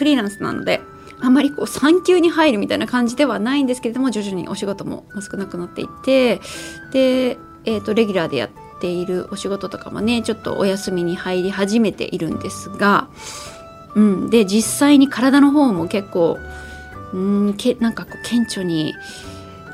[0.00, 0.80] フリーランスなので
[1.20, 6.40] あまりこう産休に入るみたいな感じではないんですけれども徐々にお仕事も少なくなっていて
[6.90, 7.36] で、
[7.66, 8.50] えーと、レギュラーでやっ
[8.80, 13.10] ているお仕事とかもねちょっとお休みに入り始めているんですが、
[13.94, 16.38] うん、で実際に体の方も結構
[17.12, 18.94] うんけなんかこう顕著に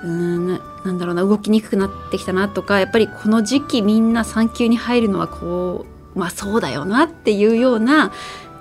[0.03, 8.11] うんなんだろうな動きにくくなってきたなとかやっぱりこの時期みんな産休に入るのはこうまあそうだよなっていうような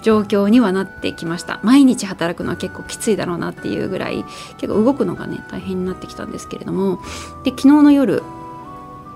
[0.05, 1.59] 状況にはなってきました。
[1.63, 4.23] 毎日働くのは結構きついだろうなっていうぐらい
[4.59, 6.99] 結構動くのがね大変になってきたんですけれども。
[7.43, 8.21] で昨日の夜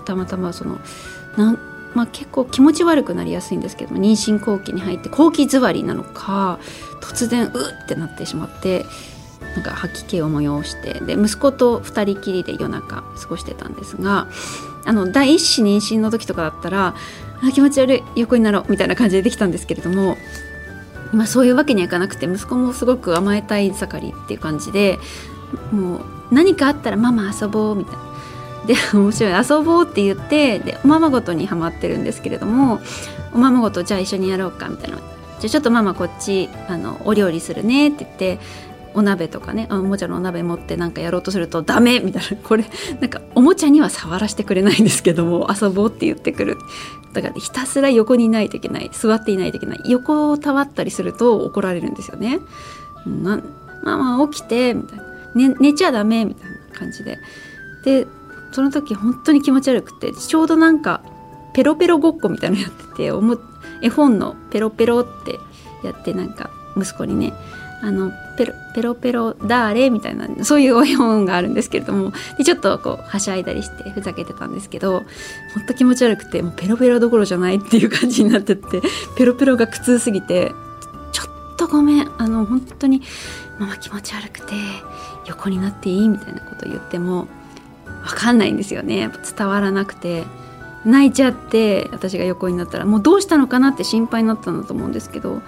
[0.05, 0.79] たまたまその
[1.37, 1.59] なん
[1.93, 6.59] まあ、結構気持ち悪くなりやすいんですけども妊娠後期に入って後期座りなのか
[7.01, 7.51] 突然う
[7.83, 8.85] ってなってしまって
[9.55, 14.27] なんか吐き気を催してで息子と2人きりで夜中過ごしてたんですが
[14.85, 16.95] あの第一子妊娠の時とかだったら
[17.41, 20.15] あ気持ち悪い横になろうみたいな感じでできたんですけれども
[21.13, 24.99] 今、そういうわけにはいかなくて息子もすごく甘えたい盛りっていう感じで
[25.71, 28.09] もう何かあったらママ遊ぼうみたいな。
[28.67, 32.81] で面白い遊ぼうって言ってでおままごとにはまってるんですけれども
[33.33, 35.05] おままごとじゃあ一緒にやろうかみたいなじゃ
[35.45, 38.39] あちょっとママこっちあのお料理するねって言って
[38.93, 42.65] お鍋とかねおもちゃのお鍋持ってなんかやろうとするとダメみたいなこれ
[42.99, 46.57] なんかおもちゃには触らせてくれないんですけども遊ぼうって言ってくる。
[47.13, 49.81] だからひたすら横にいないといけない座っていないといけない。
[49.85, 52.39] 横をたわったりすると怒られるんですよね。
[53.05, 53.41] な
[53.83, 57.17] ママ起きてみたいな、ね、寝ちゃダメみたいな感じで。
[57.83, 58.07] で
[58.51, 61.01] その時本当に気持ち悪くてちょうどなんか
[61.53, 63.37] ペロペロごっこみたいなのやってておも
[63.81, 65.39] 絵本のペロペロって
[65.83, 67.33] やってなんか息子にね
[67.81, 75.03] あのペロペロペロダーレみたいなそういう絵本があるんですけれどもでちょっとこうはしゃいだりしてふざけてたんですけど
[75.53, 78.81] ほんと気持ち悪くてもうペロペロどころじゃないっていう感じになってって
[79.17, 80.53] ペロペロが苦痛すぎて
[81.11, 83.01] ちょっとごめんあの本当に
[83.59, 84.53] ママ気持ち悪くて
[85.27, 87.27] 横になっていいみたいなことを言っても
[88.05, 89.11] 分かんないんですよね。
[89.37, 90.23] 伝わらなくて
[90.85, 95.41] 泣いちゃって私が横になったらもうどうしたのかなって心配になったんだと思うんですけど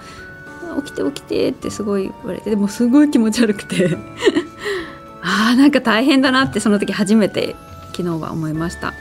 [0.76, 3.96] 起きて起きてってすごい言われてでもすごい気持ち悪くて。
[5.24, 7.54] あーなんか大変だなってその時初めて
[7.92, 8.92] 昨日は思いました。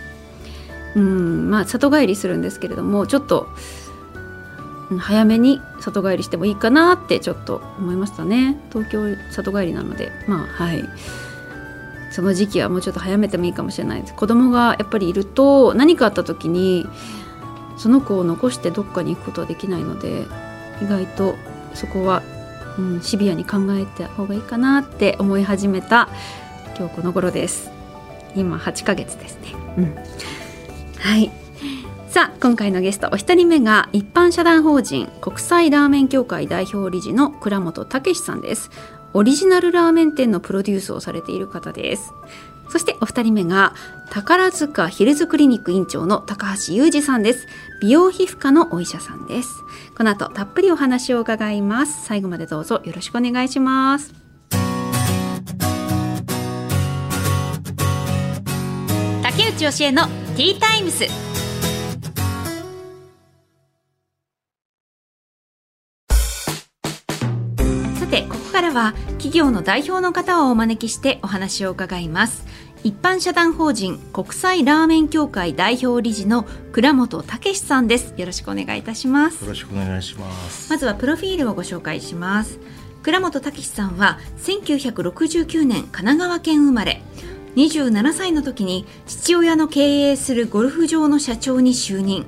[0.95, 3.47] うんまあ里帰りするんですけれどもちょっと
[4.99, 8.59] 早めに里帰りしてもいいかなってちょっと思いましたね。
[8.71, 10.87] 東京里帰りなのでまあはい。
[12.11, 14.13] その時期はもうちょっと早めてもいいかもしれないです。
[14.13, 16.85] 子供がやっぱりいると何かあった時に
[17.77, 20.27] その子を残してどっかに行くことはできないので
[20.83, 21.35] 意外と
[21.73, 22.21] そこは、
[22.77, 26.09] うん、シビアに考えた方がいいかなって思い始めた
[26.77, 27.71] 今日この頃です。
[28.35, 29.95] 今8ヶ月ですね、うん、
[30.99, 31.31] はい。
[32.07, 38.69] さあ今回のゲストお一人目が一般社団法人国際ラーメン協会代表理事の倉本武さんです。
[39.13, 42.13] オリジナルラーメン店のプロデュースをされている方です。
[42.69, 43.73] そしてお二人目が
[44.09, 47.47] 宝塚ヒルズクリニック院長の高橋裕二さんです。
[47.81, 49.49] 美容皮膚科のお医者さんです。
[49.97, 52.05] この後たっぷりお話を伺います。
[52.05, 54.13] 最後までどうぞよろしくお願いします。
[59.21, 61.30] 竹内義恵のティータイムス。
[68.71, 72.45] からは企業の代表の方をお招きしてお話を伺います。
[72.83, 78.13] 一般社団法人国際ラーメン協会代表理事の倉本武さんです。
[78.17, 79.43] よろしくお願いいたします。
[79.43, 80.69] よろしくお願いします。
[80.69, 82.59] まずはプロフィールをご紹介します。
[83.03, 87.01] 倉本武さんは1969年神奈川県生まれ。
[87.55, 92.25] 27歳の時に父親の経営するゴルフ場の社長に就任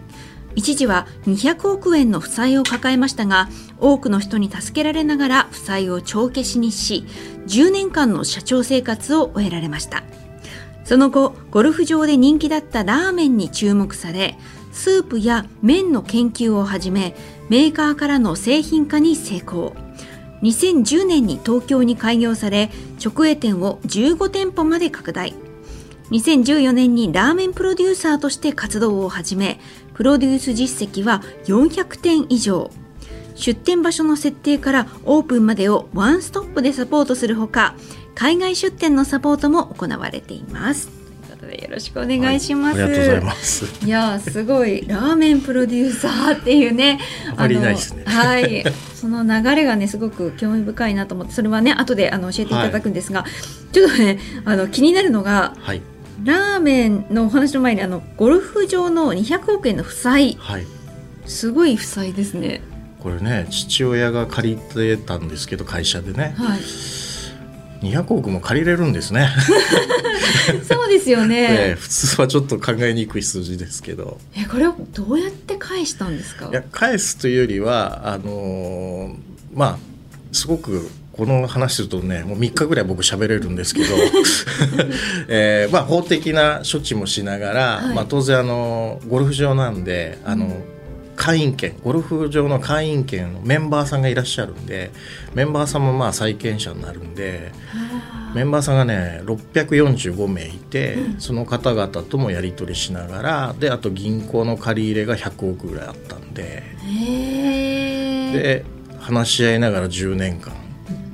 [0.55, 7.05] 一時は200億円の負債を抱えましたが多くの人に助けられながら負債を帳消しにし
[7.47, 10.03] 10年間の社長生活を終えられました
[10.83, 14.37] その後、ゴルフ場で人気だったラーメンに注目され、
[14.71, 17.15] スープや麺の研究をはじめ、
[17.49, 19.75] メーカーからの製品化に成功。
[20.41, 22.69] 2010年に東京に開業され、
[23.03, 25.33] 直営店を15店舗まで拡大。
[26.11, 29.59] 2014年にラーメンプロデューサーとして活動を始め、
[29.93, 32.71] プロデュース実績は400点以上。
[33.35, 37.75] 出店場所の設定からオープンまでをワンストップでサポートするほか
[38.13, 40.87] 海外出店のサポートも行われています。
[40.87, 43.85] ということでよろしくお願いします、はい、ありがとうございます。
[43.85, 44.85] いやすごい。
[44.87, 46.99] ラーメンプロデューサーっていうね
[47.31, 48.03] あまりないですね。
[48.05, 48.63] はい。
[48.93, 55.81] その流れがねすごく興味深いなと思ってそれはね後であの教えていただくんですが、はい、ちょっとねあの気になるのが、はい、
[56.23, 60.65] ラーメンのお話の前にあのゴルフ場の200億円の負債、はい、
[61.25, 62.61] すごい負債ですね。
[62.99, 66.59] これね父親が借りてたんですけど会社でね、はい、
[67.81, 69.29] 200億も借りれるんですね。
[70.67, 71.69] そうですよね。
[71.69, 74.19] ね、 普通はちょっと考えにくい数字ですけど。
[74.35, 76.47] えこれをどうやって返したんですか？
[76.49, 79.15] いや返すというよりはあのー、
[79.53, 79.77] まあ
[80.31, 83.87] すごくこの話するとねもう3日ぐらい僕喋れるんですけど、
[85.29, 90.73] えーまあ、法的な処置もしながら、はい、まあ、当然あのゴルフ場なんであの、うん。
[91.15, 94.91] 会員権ゴルフ場の会員権のメンバーさんがいらっしゃるんで
[95.33, 97.51] メンバーさんもまあ債権者になるんで
[98.33, 106.63] メンバーさんがね645名いて、うん、その方々ともやり取りしながらであと銀行の借り入れが100億ぐらいあったんで
[108.33, 108.65] で
[108.99, 110.62] 話し合いながら10年間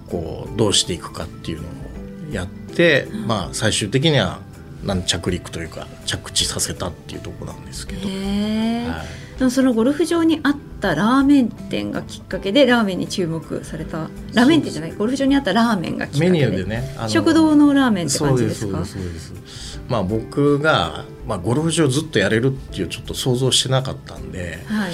[0.10, 4.40] こうどうしていくかっていうのをやって、うん、まあ最終的には
[4.84, 8.08] なん着陸というか着地させたっていうとこなんですけど。
[8.08, 9.08] はい。
[9.50, 16.30] そのゴルフ場にあったラーメン店がきっかけでラーメンに注目されたラーメン店じゃないゴルフ場にあったラーメンがきっかけで。
[16.30, 18.84] メニューでね食堂のラーメンって感じですか？
[18.84, 19.82] そうです。
[19.88, 24.92] まあ僕が、まあ、ゴルフ場ずっとやれるっていうちょっと想像してなかったんで、はい、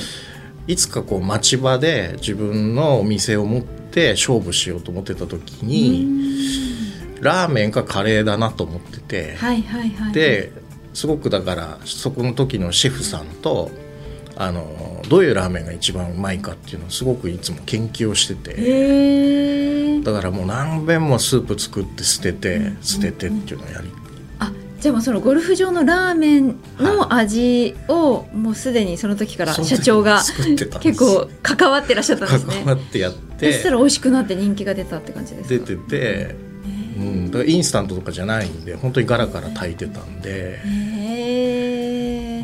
[0.68, 6.08] いつかこう町場で自分のお店を持って勝負しようと思ってた時に
[7.22, 10.52] ラーメンかカレーだなと思ってて、はいはいはい、で
[10.94, 13.72] すごくだからそこの時のシェフさんと
[14.38, 24.05] あのどういうラーメンが一番うまいかっていうのをすごくいつも研究をしててだからもう何遍もスープ作って捨てて捨ててっていうのをやり、あ
[24.86, 30.22] じゃあもうそのゴルフ場のラーメンの味をもうすでにその時から社長が
[30.80, 32.54] 結構関わってらっしゃったんですね。
[32.64, 33.52] 関わってやって。
[33.52, 36.36] そしたら美味しくなって人気が出たって感じです出てて、
[37.00, 40.60] うん、だからインスタントとかじゃないんで本当にガラガラ炊いてたんで。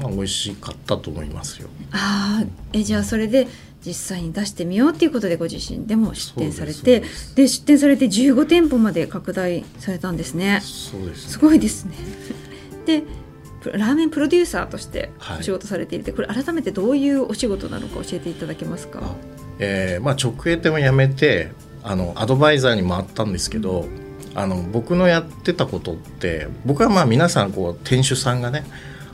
[0.02, 1.70] まあ、美味しかったと思いますよ。
[1.92, 2.44] あ
[2.74, 3.48] えじゃあそれで
[3.86, 7.04] 実際に出してみようっていうことでご自身でも出店されて
[7.36, 10.60] で出店されて15店舗まで拡大されたんですね。
[10.62, 11.96] そうです、ね、すごいですね。
[12.86, 13.04] で
[13.74, 19.02] ラーメンプロデューサーとしてお仕事されていて、はい、これ改めてどういうお仕事なのか教えていただけますか？
[19.60, 21.52] えーまあ、直営店を辞めて
[21.84, 23.88] あのアドバイザーに回ったんですけど、
[24.34, 28.64] あの僕のやってたことって僕はまあ皆さんこう店主さんがね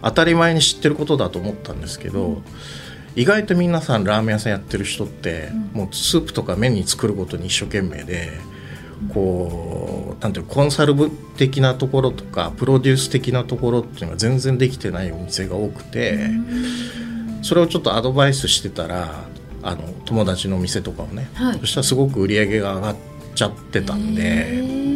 [0.02, 2.44] 当たり前に知ってることだと思ったんですけど、うん、
[3.18, 8.30] 意外と皆さんラーメン屋さんやってる人って、うん、もうスープとか麺に作ることに一生懸命で。
[9.14, 16.32] こうなんていうコンサル部的なところとかプロデュース的なところっていうのが全然できてないお店が多くて
[17.44, 19.26] それをちょっとアドバイスしてたら
[19.62, 22.96] あの友達の店とかをね、はい、そしたらすごく売り上げが上がっ
[23.36, 24.88] ちゃってたんで。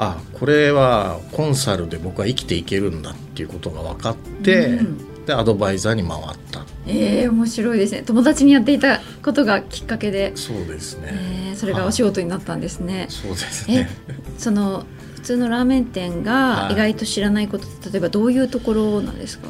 [0.00, 6.64] あこれはコンサルで僕は生きていけるんだっていうことが分かって、うん、でアドバイザーに回った。
[6.86, 8.02] えー、面白いですね。
[8.02, 10.32] 友達にやっていたことがきっかけで。
[10.34, 13.90] そうですね、えー、それがお仕事になったんですね、そうですね。
[14.38, 19.48] その普通のラーメン店が意外と知らないことって、例えばどういうところなんですか？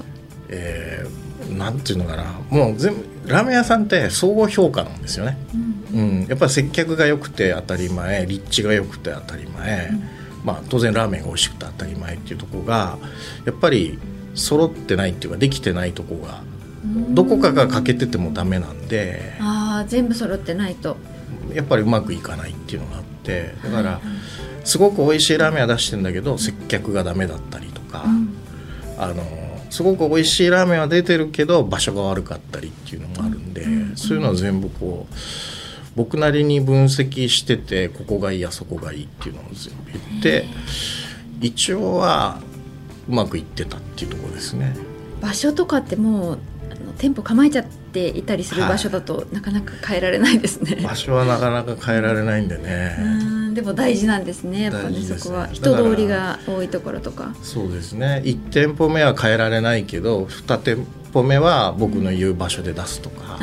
[0.48, 2.40] えー、なんていうのかな。
[2.50, 5.36] もう全部ラーメン屋さんって総合評価なんですよね、
[5.92, 10.02] うん、うん、やっぱり接客が良くて当たり前立地が良くて当たり前、うん。
[10.44, 12.96] まあ、当然ラーメンが美味しくて当たり前っていうとこが
[13.44, 13.98] やっぱり
[14.34, 16.42] 揃ってないっていうかできてないとこが
[17.10, 20.96] どこかが欠けててもダメなんであ全部揃ってないと。
[21.54, 24.00] やっぱりうまくいかないっていうのがあってだから
[24.64, 28.34] すごく美味しいラーメンは出してるんだけど接客がダメだったりとか、うん、
[28.98, 29.24] あの
[29.70, 35.14] すごく美味しいラーメンは出てるけど場所が悪かったりっていうのもあるんで、うん、そういうのは全部こう。
[35.96, 40.44] 僕なりに分析しててここがいいやそこがいいっていうのを全部言って
[41.40, 42.40] 一応は
[43.08, 44.76] うまくいってたっていうところですね。
[45.20, 46.38] 場所とかってもう
[46.98, 50.80] 店舗構えちゃっていたりする場所だと、なかなか変えられないですね。
[50.82, 52.96] 場所はなかなか変えられないんでね。
[53.54, 54.62] でも大事なんですね。
[54.62, 57.34] やっぱり、ね、そこは人通りが多いところとか。
[57.42, 58.22] そうですね。
[58.24, 63.38] 一店舗目は変えられないけど、二店舗目は僕の言う場所で出すとか。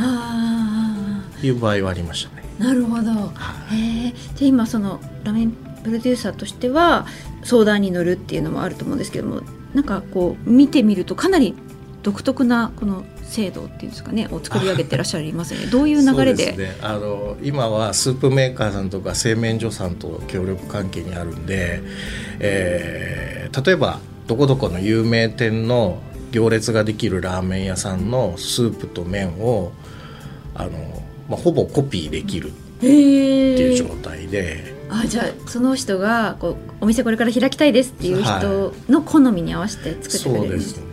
[1.41, 2.43] いう場合はありましたね。
[2.59, 3.31] なるほど、は
[3.73, 7.05] い、で今そのラメンプロデューサーとしては
[7.43, 9.41] 相談に乗るっていうのもあると思うんですけども
[9.75, 11.53] なんかこう見てみるとかなり
[12.01, 16.45] 独特なこの制度っていうんですかねを作り上げてらっしゃいますよね どういう流れで？
[16.45, 21.81] そうすね、あの今はスープメーカーさんとか製麺所さんと協力関係にあるんで、
[22.39, 26.01] えー例えばどこどこの有名店の
[26.31, 29.71] 行列ができるラーメン屋さんのスープと麺を
[30.55, 30.71] あの、
[31.29, 32.51] まあ、ほぼコピーできるっ
[32.81, 34.74] ていう状態で。
[34.89, 40.83] あじゃあその人がこうお店これから開きたいですっていう人の好みに合わせて作ってくれそうるんでですすね。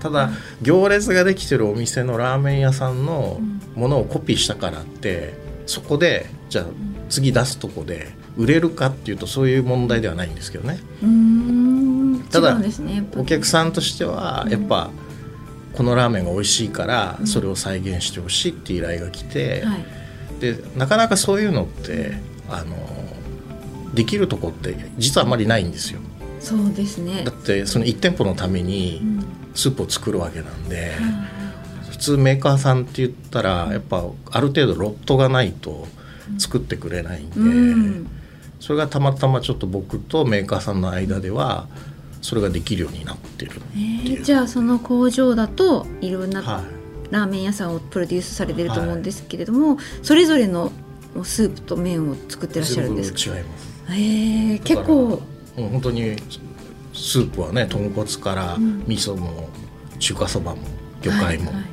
[0.00, 0.30] ただ
[0.62, 3.40] 行列ができてるお店のラーメン屋さんの
[3.74, 5.34] ものをコピーしたからって
[5.66, 6.66] そこでじゃあ
[7.08, 10.78] 次出すとこで売れるかっていうとそういう問題ではないんですけどね。
[12.30, 12.58] ただ
[13.16, 14.90] お客さんとしてはやっぱ
[15.74, 19.84] このラーメンが美味しいからそれを再現してほしいっていう依頼が来て、はい。
[20.40, 22.14] でなかなかそういうのって
[22.50, 22.76] あの
[23.94, 26.00] できるとこって実はあまりないんですよ。
[26.40, 27.24] そうですね。
[27.24, 29.24] だってその1店舗のためにうん。
[29.54, 30.96] スープを作るわけなんで、
[31.88, 35.86] 普通メーカーさんって言ったらやっぱある程度ロットがないと
[36.38, 38.10] 作ってくれないんで、うん。
[38.58, 41.68] それがたまたまちょっと僕とメーカーさんの間では
[42.20, 46.64] それができるようになってるってえいう、ーじゃあその工場だといろんなはい。
[47.12, 50.72] ラーメン屋さんをプロデュースされてると思うんですけれども、それぞれの
[51.22, 53.36] スープと麺を作ってらっしゃるんですか？
[53.36, 55.22] 違いますえー、結構。
[55.56, 56.16] もう本当に
[56.92, 58.84] スープはね豚骨からうん。
[58.86, 59.48] 味噌も
[59.98, 60.62] 中華そばも
[61.02, 61.64] 魚介もはいはい。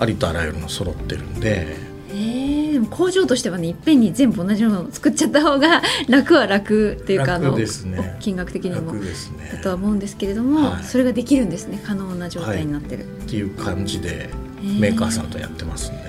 [0.00, 1.76] ありとあらゆるの揃ってるんで、
[2.10, 8.16] えー、でも工場としてはねいっぺんに全部同じものを作っちゃった方が 楽は楽っていうかあの楽ですね。
[8.20, 8.92] 金額的にも。
[8.92, 9.50] 楽ですね。
[9.52, 10.84] だとは思うんですけれども、はい。
[10.84, 11.82] それができるんですね。
[11.84, 14.80] 可能な状態になってる、っていう感じでー。
[14.80, 16.02] メーカーさんとやってますんで、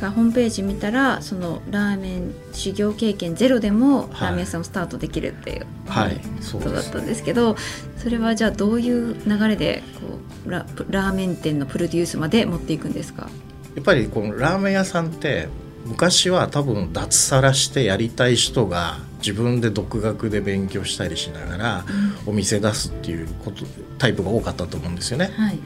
[0.00, 4.10] ホームページ見たらそのラーメン修行経験ゼロでもはい。
[4.10, 6.20] ラーメン屋さんをスタートできるっていうはい。
[6.52, 7.56] ことだったんですけど
[7.96, 13.28] それはじゃあどういう流れでこうララーメン店のプロデュースまで持っていくんですか？
[13.74, 15.48] やっぱりこのラーメン屋さんって
[15.84, 21.84] 昔は多分脱サラしてやりたい人が自分で独学で勉強したりしながら
[22.26, 23.64] お店出すっていうこと
[23.98, 25.32] タイプが多かったと思うんですよね。
[25.36, 25.58] はい。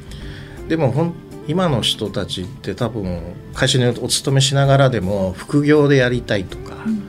[0.68, 1.14] でもほん
[1.48, 7.08] 今の人たちって多分会社にお勤めしながらでも副業でやりたいとか、うん。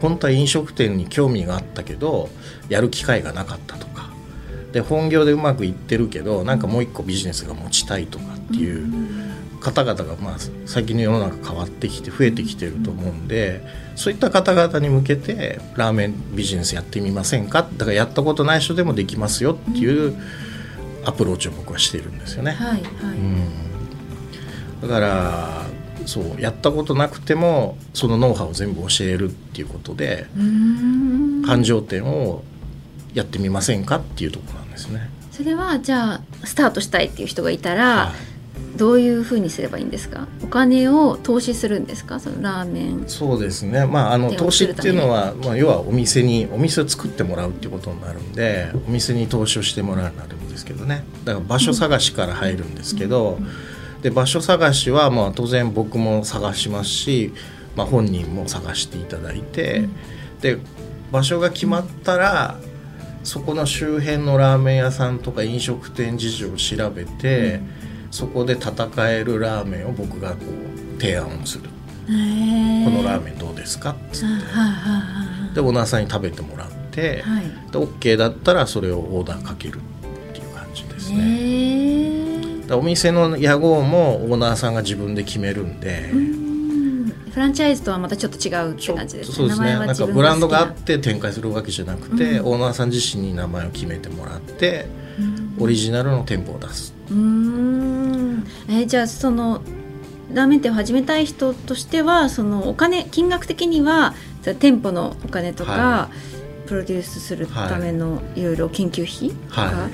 [0.00, 2.28] 本当は飲食店に興味があったけど
[2.68, 4.10] やる機会がなかったとか。
[4.72, 8.92] で本業でうまくいってるけどなんかもう一個ビジネスが持ちたいとかっていう
[9.60, 10.36] 方々がまあ
[10.66, 13.62] 最近の世の中変わってきて増えてきてると思うんで
[13.94, 17.62] そういった方々に向けてラーメンビジネスやってみませんか？
[17.76, 20.20] だからやったことない人でもできますよっていう
[21.04, 22.50] アプローチを僕はしているんですよね。
[22.50, 23.48] はいはい、うん、
[24.86, 25.66] だから
[26.06, 31.42] そうやったことなくてもそのノウハウを全部教えるっていうことでうーん。
[31.42, 32.42] 繁盛店を
[33.12, 35.10] やってみませんかっていうところなんですね。
[35.30, 38.34] それはじゃあスタートしたいっていう人がいたら、はい。
[38.76, 40.26] どういうふうにすればいいんですか？
[40.42, 42.18] お金を投資するんですか？
[42.18, 43.04] そのラーメン。
[43.08, 51.04] そうですね、まあ、あの投資っていうのは、まあ、要はお店にお店を作ってもらうっていうことになるんでお店に投資をしてもらうなるんですけどね。
[51.24, 53.38] だから場所探しから入るんですけど、
[54.04, 57.32] で場所探しはまあ当然僕も探しますし、
[57.74, 59.88] まあ、本人も探していただいて、
[60.42, 60.58] で
[61.10, 62.60] 場所が決まったら
[63.22, 67.60] そこの周辺のラーメン屋さんとか飲食店事情を調べて、
[68.10, 70.44] そこで戦えるラーメンを僕がこ
[70.96, 71.70] う提案をする。
[72.10, 72.84] へー。
[72.84, 75.54] このラーメンどうですかっつって。
[75.54, 77.40] でオーナーさんに食べてもらって、はい。
[77.40, 81.38] はいで OK だったらそれをオーダーかけるっていう感じですね、へー。
[81.38, 81.43] で
[82.70, 87.12] お店の屋号もオーナーさんが自分で決めるんで、うん。
[87.30, 89.34] フランチャイズとはまたちょっと違うって感じですね。
[89.36, 89.74] そうですね。
[89.74, 89.92] な。
[89.92, 92.46] んかブランドがあって展開するわけじゃなくて、うん。
[92.46, 94.86] オーナーさん自身に名前を決めてもらって
[95.18, 95.22] う
[95.60, 95.62] ん。
[95.62, 96.94] オリジナルの店舗を出す。
[97.10, 98.46] うーん。
[98.68, 99.60] えーじゃあその
[100.32, 104.14] ラーメン店を始めたい人としてはそのお金金額的には
[104.58, 106.10] 店舗のお金とか、は
[106.66, 109.92] プロデュースするためのいろいろ研究費とか、はい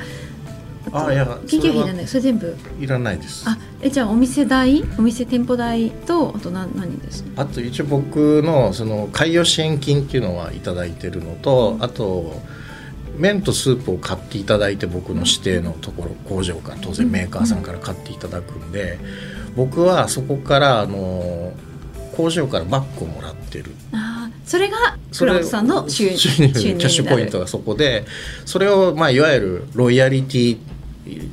[0.92, 2.56] あいや研究費じゃそれはないそれ全部。
[2.80, 3.44] いらないです。
[3.46, 4.82] あえじゃあお店代？
[4.99, 7.25] お店店舗代とあと何何です？
[7.37, 12.40] あと一応僕のその開業支援金っていうのはいただいてるのとあと
[13.16, 18.99] 麺とスープを買っていただいて僕の指定のところ工場から当然メーカーさんから買っていただくんで
[19.56, 21.52] 僕はそこからあの
[22.16, 23.72] 工場からバッグをもらってる。
[23.92, 28.04] あーそれがそれ倉本さんの収入キャッシュポイントがそこで
[28.44, 30.58] それをまあいわゆるロイヤリティ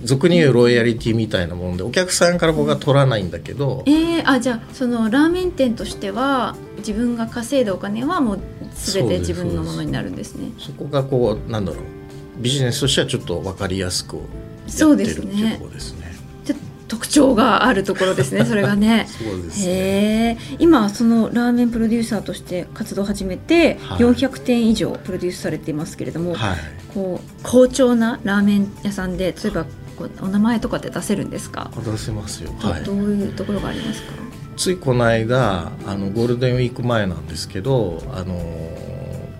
[0.03, 8.39] 俗に言うロイヤリティみたいなものでお客さんから僕は取らないんだけどえー、あじゃあそのラーメン店としては自分が稼いだお金はもう
[8.73, 10.51] 全て自分のものになるんですね。
[10.59, 11.83] そこがこうなんだろう。
[12.39, 14.21] ビジネスとしてはちょっと分かりやすくや
[14.67, 15.96] そうってるってですねいうところですね。
[16.87, 19.07] 特徴があるところですね それがね。
[19.09, 19.65] そね。
[19.65, 23.99] へえ今そのラーメンプロデューサーとして活動を始めてはい。
[23.99, 26.57] 400店以上プロデュースされていますけれども、はい。
[26.93, 29.65] こう好調なラーメン屋さんで例えば
[29.97, 32.51] こうお名前とかって出せるんですか、出せますよ。
[32.61, 32.83] どはい。
[32.83, 34.13] どういうところがありますか？
[34.55, 38.41] ついこの間あのゴールデンウィーク前なんですけどあの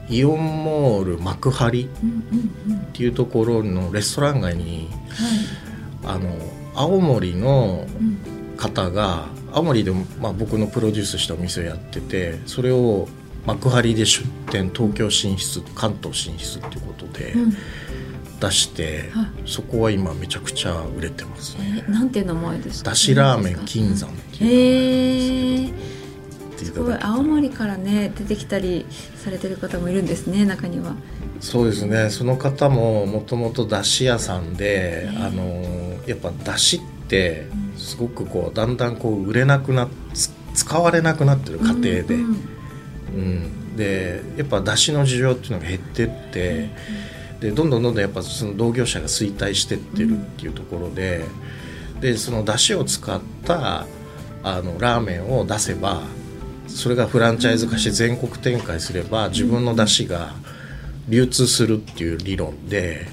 [0.10, 2.78] イオンモール幕張うんうんうん。
[2.78, 4.90] っていうところのレストラン街に
[6.04, 6.16] はい。
[6.16, 6.36] あの
[6.78, 8.18] 青森のうん。
[8.58, 13.08] 方が青森でも、まあ、僕のプロデュースしたお店をやっててそれを
[13.46, 17.54] 幕張で出店東京進出関東進出っていうことでうん。
[18.40, 19.28] 出して、はい。
[19.46, 21.84] そこは今めちゃくちゃ売れてますね。
[21.88, 22.90] えーなんていう名前ですか？
[22.92, 25.74] だしラーメン金山っていうへえ言
[26.58, 28.86] っていすごいただけ青森からね出てきたり
[29.16, 30.96] されてる方もいるんですね中には。
[31.40, 32.10] そうですね。
[32.10, 39.90] その方ももともとだし屋さんで、えーあのやっぱだしってすごくこうだんだんこう売れなくな
[40.54, 42.36] 使われなくなってる家庭で、うんうん
[43.14, 46.70] うん、でやっぱ出汁の需要っていうのが減ってって、
[47.42, 51.26] でどんどんどんどんやっぱその同業者が衰退してってるっていうところで,、
[52.00, 53.86] でその出汁を使った
[54.44, 56.04] あのラーメンを出せば
[56.68, 60.34] それがフランチャイズ化して全国展開すれば自分の出汁が
[61.10, 63.08] 流通するっていう理論で。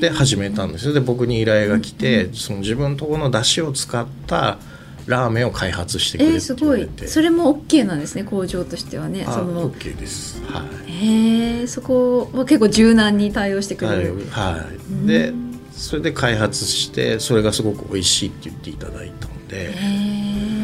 [0.00, 0.92] で始めたんですよ。
[0.92, 4.58] で僕に依頼が来て、その自分のところの出汁を使った
[5.06, 6.88] ラーメンを開発してくれってえー、すごい。
[7.06, 9.24] それも OK なんですね工場としてはね。
[9.26, 10.42] あその OK です。
[10.46, 10.90] はい。
[10.90, 14.66] へえそこは結構柔軟に対応してくれはい、る、は
[15.04, 15.32] い、で
[15.72, 19.70] それで開発してそれがすごく美味しいって言っていただいたので。
[19.70, 20.55] へえ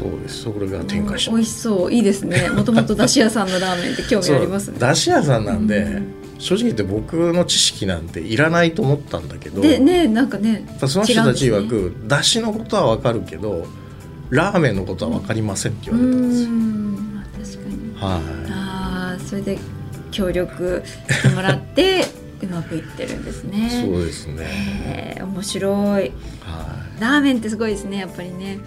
[0.00, 0.42] そうです。
[0.42, 1.92] それが展開し美味しそう。
[1.92, 2.48] いいですね。
[2.50, 4.78] もともとだし屋さんのラーメンって興味ありますね。
[4.78, 12.06] だし屋さんなんで、うん正直言って僕の知識なんていらないと思ったんだけどでねなんかねその人たち曰違うんですね。
[12.06, 13.66] く、だしのことは分かるけど
[14.30, 17.94] ラーメンのことは分かりませんってう言われたんですよ、んまあ確かに。
[17.94, 18.52] はい。
[18.52, 19.58] ああそれで
[20.10, 22.06] 協力してもらって
[22.42, 23.84] うまくいってるんですね。
[23.84, 25.20] そうですね。
[25.20, 26.12] 面白い。
[26.40, 28.44] はラーメンってすごいですねやっぱりね。
[28.44, 28.46] い。
[28.46, 28.60] はい。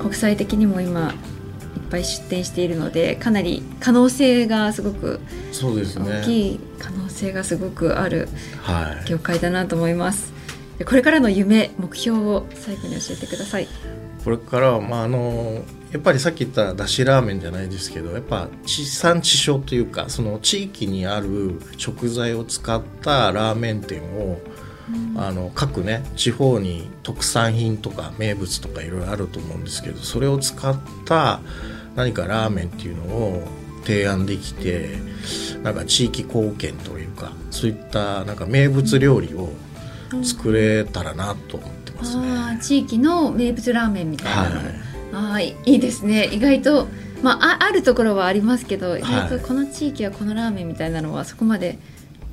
[0.00, 5.20] 国際的にも今いっぱい出店しているのでかなり可能性がすごく
[5.52, 6.20] そうですね。
[6.22, 8.28] 大きい可能性がすごくある
[8.62, 9.08] はい。
[9.08, 10.32] 業界だなと思います
[10.78, 13.68] でこれからの夢目標を最後に教えてください
[14.24, 24.40] これからはまああのやっぱりさっき言っただしラーメンじゃないですけど、やっぱ地産地消というかその地域にある食材を使ったラーメン店を。
[25.16, 31.40] あの各ね地方に特産品とか名物とかいろいろあると思うんですけどそれを使った
[31.94, 33.48] 何かラーメンっていうのを
[33.84, 34.96] 提案できて
[35.62, 39.50] なんか地域貢献というかそういったなんか名物料理を
[40.22, 42.28] 作れたらなと思ってますね。
[42.28, 44.50] あー地域の名物ラーメンみたいな。
[44.50, 45.54] の、はい。
[45.54, 46.28] あーいいですね。
[46.32, 46.86] 意外と、
[47.22, 49.44] まあ、ああるところはありますけど意外とはい。
[49.44, 51.78] この地域はこのラーメンみたいなのはそこまで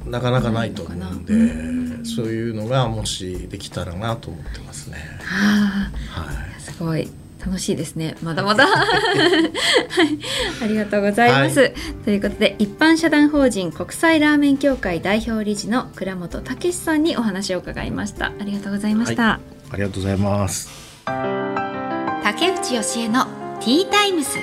[0.06, 2.06] なかなかないと思うんで、うん。
[2.06, 4.98] そういうのがもしできたらなと思ってますね。
[5.22, 6.36] あはい。
[6.58, 7.10] ーすごい。
[7.46, 8.18] 楽しいですね。
[8.22, 8.68] まだまだ。
[8.68, 10.20] はい。
[10.62, 11.70] ありがとうございます、は
[12.04, 18.26] ということで一般社団法人国際ラーメン協会代表理事の倉本武さんにお話を伺いました。
[18.28, 19.40] ありがとうございました、
[19.72, 20.70] ありがとうございます。
[22.24, 23.26] 竹内義恵の
[23.62, 24.38] ティータイムス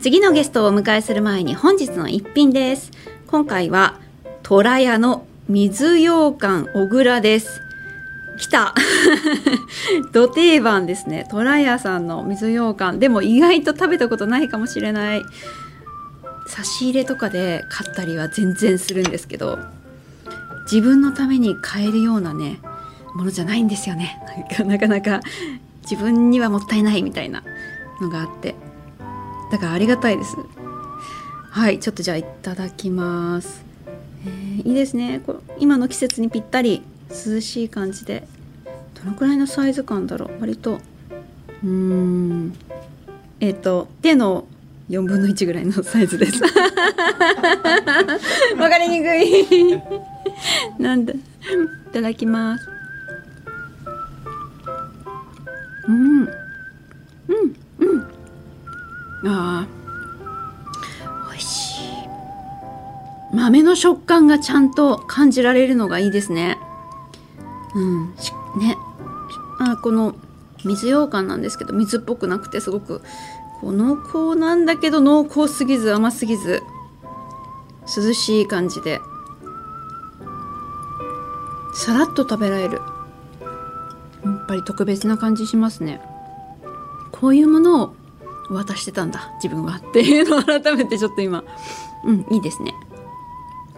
[0.00, 2.90] 次のゲストをお迎えする前に本日の一品です。
[3.26, 3.98] 今回は
[4.42, 7.62] 虎屋の水羊羹小倉です。
[8.38, 8.74] 来た。
[10.12, 11.26] ど定番ですね。
[11.30, 12.98] 虎屋さんの水羊羹。
[12.98, 15.22] でも意外と食べたことないかもしれない。
[16.46, 19.58] 差し入れとかで買ったりは全然するんですけど
[20.70, 22.60] 自分のために買えるようなね
[23.14, 24.18] ものじゃないんですよね。
[24.60, 25.20] なんかなかなか
[25.82, 27.42] 自分にはもったいないみたいな
[28.00, 28.54] のがあって。
[29.50, 30.36] だからありがたいです。
[31.50, 33.64] はいちょっとじゃあいただきます、
[34.26, 35.20] えーいいですね。
[35.24, 38.26] これ今の季節にぴったり涼しい感じで
[38.94, 40.40] どのくらいのサイズ感だろう。
[40.40, 40.80] 割と
[41.62, 42.54] うーん
[43.40, 44.46] えっ、と手の
[44.88, 46.42] 4分の1ぐらいのサイズです。
[48.56, 49.80] わかりにくい。
[50.78, 51.16] なんだい
[51.92, 52.68] ただきます。
[55.88, 56.20] うん。
[56.22, 56.26] うん
[59.22, 59.66] うんあ
[61.30, 61.82] 美味しい。
[63.34, 66.58] 豆の食感がちゃんと感じられるのがいいですね。
[67.74, 68.14] うん。
[68.58, 68.76] ね。
[69.58, 70.14] あこの
[70.64, 73.00] 水羊羹なんですけど水っぽくなくてすごく
[73.60, 76.62] こう濃厚なんだけど濃厚すぎず甘すぎず
[77.96, 79.00] 涼しい感じで
[81.74, 82.80] さらっと食べられる。
[84.24, 86.00] やっぱり特別な感じしますね。
[87.12, 87.95] こういうものを
[88.50, 91.44] 渡してたんだ自分はっていうのを改めてちょっと今。
[92.04, 92.74] うんいいですね。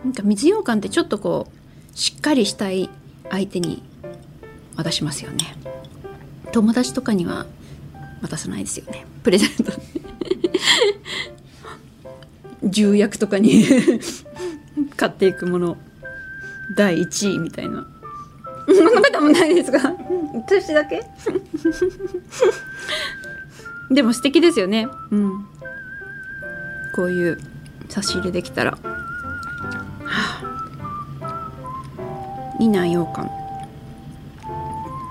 [0.05, 2.91] なんか水羊羹ってちょっとこうしっかりしたい
[3.31, 3.83] 相手に
[4.77, 5.57] 渡しますよね。
[6.53, 7.47] 友達とかには
[8.23, 9.07] 渡さないですよね。
[9.23, 9.73] プレゼント。
[12.65, 13.65] 重役とかに
[14.97, 15.77] 買っていくもの。
[16.77, 17.87] 第1位みたいな。
[18.67, 19.81] そんなこともないですが
[20.35, 21.03] 私だけ？
[23.91, 24.89] でも素敵ですよね。
[25.11, 25.47] うん。
[26.95, 27.39] こういう
[27.89, 28.79] 差し入れできたら、は
[31.23, 33.31] あ、いいな羊羹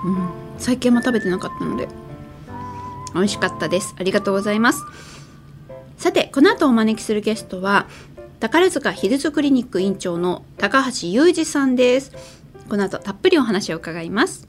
[0.04, 0.28] うん。
[0.58, 1.88] 最近も食べてなかったので。
[3.14, 3.94] 美味しかったです。
[3.98, 4.84] ありがとうございます。
[5.96, 7.88] さてこの後お招きするゲストは
[8.38, 12.12] 宝塚ヒルズクリニック院長の高橋裕二さんです。
[12.68, 14.46] この後たっぷりお話を伺います。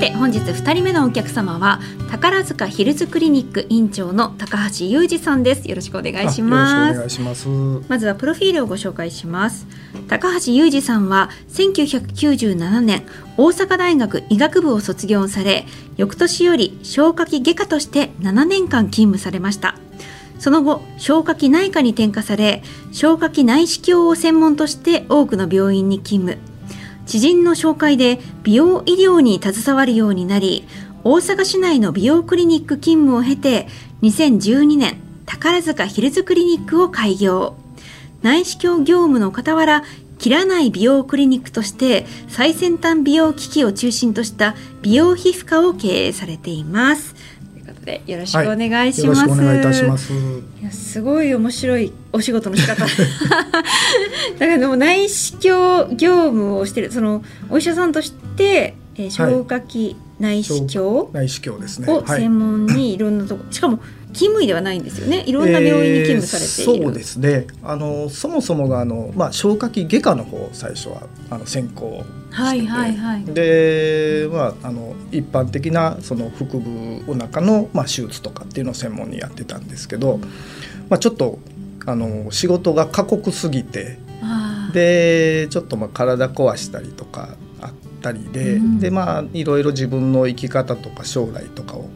[0.00, 1.78] て本日2人目のお客様は
[2.10, 5.68] 宝塚ヒルズクリニック院長の高橋裕二さんです。
[5.68, 6.94] よろしくお願いします。
[6.94, 7.46] お願いします。
[7.86, 9.66] まずはプロフィールをご紹介します。
[10.08, 13.02] 高橋裕二さんは1997年
[13.36, 15.66] 大阪大学医学部を卒業され
[15.98, 19.74] 翌年より消化器外科として7年間勤務されました。
[20.38, 26.49] その後消化器内科に転科され消化器内視鏡を専門として多くの病院に勤務
[27.10, 30.64] 知人の紹介で美容医療に携わるようになり
[31.02, 33.66] 大阪市内の美容クリニック勤務を経て
[34.02, 34.96] 2012年
[35.26, 37.56] 宝塚ヒルズクリニックを開業。
[38.22, 39.82] 内視鏡業務の傍ら
[40.18, 47.16] 切らない美容クリニックとして最先端美容機器を中心とした美容皮膚科を経営されています。
[47.80, 50.12] ことでよろしくお願いします、はい、お願いいたします。
[50.12, 52.84] いやすごい面白いお仕事の仕方。
[52.86, 61.90] だからでも内視鏡業務をしてるそのお医者さんとして、えー、消化器内視鏡、内視鏡ですね。
[61.90, 63.80] を専門にいろんなとこ、はい、しかも
[64.12, 65.24] 勤務医ではないんですよね。
[65.26, 67.46] いろんな病院に勤務されている、えー、そうですね。
[67.62, 73.24] あのそもそもがあの、まあ、消化器外科の方最初はあの専攻はいはいはい。
[73.24, 80.18] で、まあ、あの一般的なその腹部お腹の、まあ、手術とかっていうのを専門にやってたんですけど、
[80.88, 81.38] まあ、ちょっと
[81.86, 83.98] あの仕事が過酷すぎて
[84.72, 91.88] でちょっとまあ体壊したりとかあったりで、うん、でまあいろいろ自分の生き方とか将来とかを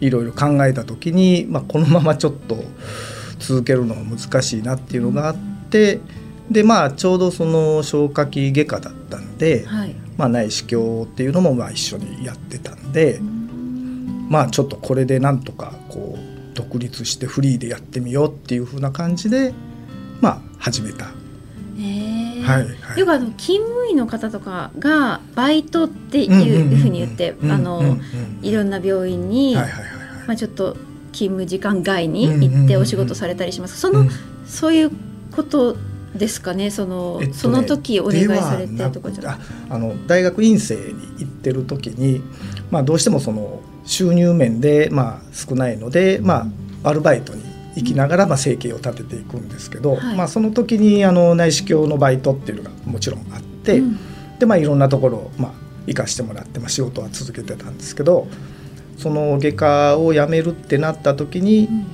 [0.00, 2.56] いろいろ考えた時に、まあ、このままちょっと
[3.38, 5.36] 続けるのは難しいなっていうのがあっ
[5.70, 6.00] て
[6.50, 13.20] でまあちょうどその消化器外科だったんで、はい、まあ、内視鏡っていうのもまあ一緒にやってたんで、
[14.28, 19.54] まあちょっとこれでなんとかこう独立してフリーでやってみようっていうふうな感じで
[20.20, 21.06] まあ始めた。
[22.40, 27.96] はいはい、よくあの勤務医の方とかがバイトっていうふうに言ってあの
[28.42, 29.56] いろんな病院に、
[30.30, 30.74] まあ、ちょっと
[31.12, 33.80] 勤務時間外に行ってお仕事されたりします。
[33.80, 34.08] その、
[34.46, 34.92] そういう
[35.32, 35.76] こと
[36.14, 36.70] ですかね。
[36.70, 39.36] その、えっとね、その時お願いされてとかじゃ
[39.68, 40.82] あの大学院生に
[41.18, 42.22] 行ってる時に、
[42.70, 46.48] まあ、どうしてもその収入面で、まあ、少ないので、ま
[46.84, 47.42] あ、アルバイトに
[47.74, 53.98] 行きながらまあ生計を立てていくんですけど、はい、まあ、その時にあの内視鏡のバイトっていうのがもちろんあって、うん、
[54.38, 55.52] でまあ、いろんなところをまあ
[55.88, 58.28] 行かしてもらって、まあ、仕事は続けてたんですけど
[59.00, 61.86] その外科を辞めるってなった時に、うん、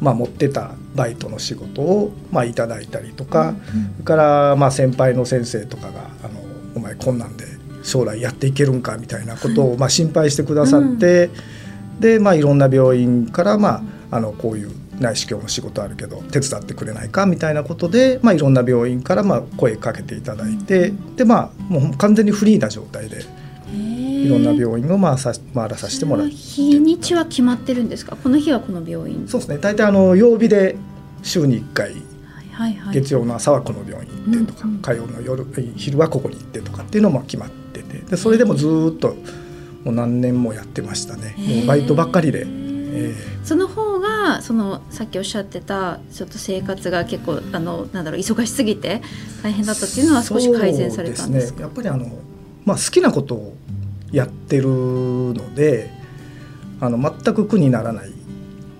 [0.00, 6.40] まあ、持ってたバイトの仕事をまあいただいたりとか、うん、それからまあ先輩の先生とかが「あの
[6.74, 7.46] お前こんなんで
[7.82, 11.30] 将来やっていけるんか」みたいなことをまあ心配してくださって、
[11.98, 23.22] で、まあ、いろんな病院から、まあ、あのこういう内視鏡の仕事あるけど手伝ってくれないかみたいなことで、まあ、いろんな病院からまあ声かけていただいてでまあもう完全にフリーな状態で
[24.22, 26.34] いろんな病院をまあさ回らさせてもらって。
[26.34, 28.16] 日にちは決まってるんですか？
[28.16, 29.26] この日はこの病院。
[29.26, 29.58] そうですね。
[29.58, 30.76] 大体あの曜日で
[31.22, 31.94] 週に1回
[32.92, 35.44] 月曜の朝はこの病院行ってとか、火曜の夜
[35.76, 37.98] 昼はここに行ってとかっていうのも決まってて。
[37.98, 39.16] でそれでもずっと
[39.84, 41.34] もう何年もやってましたね。
[41.38, 42.46] もうバイトばっかりで。
[42.94, 49.00] えー、その方がそのさっきおっしゃってたちょっと生活が結構あのなんだろう忙しすぎて
[49.42, 51.60] 大変だったっていうのは少し改善されたんですか？
[51.60, 52.06] ね、やっぱりあの、
[52.66, 53.56] まあ、好きなことを
[54.12, 55.90] やってるので
[56.80, 58.12] あの全く苦にならない、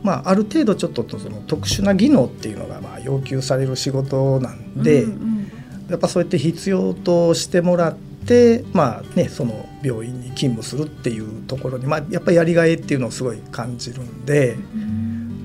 [0.03, 5.51] まあ、ある程度ちょっとその特殊な技能っていうのがまあ要求される仕事なんで、うんうん、
[5.89, 14.57] やっぱそうやって必要としてもらってまあねその病院に勤務するっていうところに、まあ、やっぱりやりがいっていうのをすごい感じるんで、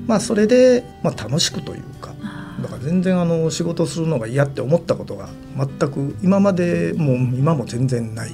[0.07, 2.13] まあ、それで、まあ、楽しくというか
[2.61, 8.31] だから全然あの仕事するのが嫌って思ったことが全く今までも今も全然ない。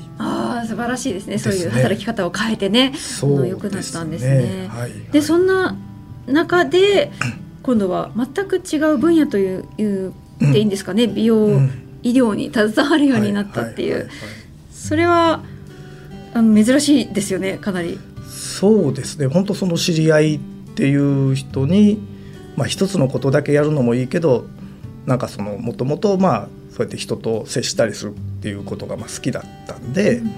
[0.73, 1.37] 素晴らしいですね。
[1.37, 2.93] そういう働き方を変えてね。
[2.97, 4.67] そう良くなったんですね。
[4.69, 5.77] はい、でそんな
[6.25, 7.11] 中で
[7.61, 10.13] 今度は全く違う分野といういうっ
[10.51, 11.47] ていいんですかね、うん、美容
[12.01, 14.09] 医療に携わるようになったっていう。
[14.71, 15.43] それは
[16.33, 17.99] あの珍しいですよねかなり。
[18.27, 19.27] そうですね。
[19.27, 20.39] 本当その知り合いっ
[20.75, 21.99] ていう人に、
[22.55, 24.47] まあ、一つのことだけやるのもいいけど
[25.05, 30.33] なんかそのもともとまあそうやって人と接したりするっていうことがまあ好きだったんで、うんうん、